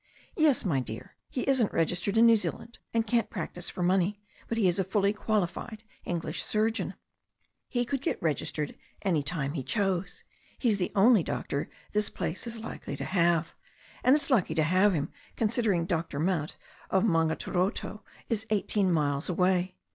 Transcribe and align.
"Yes, 0.35 0.65
my 0.65 0.79
dear. 0.79 1.15
He 1.29 1.41
isn't 1.47 1.71
registered 1.71 2.17
in 2.17 2.25
New 2.25 2.35
Zealand, 2.35 2.79
and 2.91 3.05
can't 3.05 3.29
practise 3.29 3.69
for 3.69 3.83
money, 3.83 4.19
but 4.47 4.57
he 4.57 4.67
is 4.67 4.79
a 4.79 4.83
fully 4.83 5.13
qualified 5.13 5.83
English 6.05 6.43
surgeon. 6.43 6.95
He 7.69 7.85
could 7.85 8.01
get 8.01 8.19
registered 8.19 8.75
any 9.03 9.21
time 9.21 9.53
he 9.53 9.61
chose. 9.61 10.23
He's 10.57 10.79
the 10.79 10.91
only 10.95 11.21
doctor 11.21 11.69
this 11.91 12.09
place 12.09 12.47
is 12.47 12.61
likely 12.61 12.95
to 12.97 13.05
have. 13.05 13.53
And 14.03 14.15
it's 14.15 14.31
lucky 14.31 14.55
to 14.55 14.63
have 14.63 14.93
him, 14.95 15.11
considering 15.35 15.85
Dr. 15.85 16.17
Mount, 16.19 16.57
of 16.89 17.03
Maungaturoto, 17.03 18.01
is 18.27 18.47
eighteen 18.49 18.91
miles 18.91 19.29
away." 19.29 19.75